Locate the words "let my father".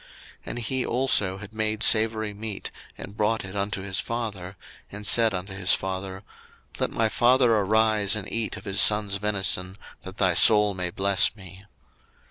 6.79-7.53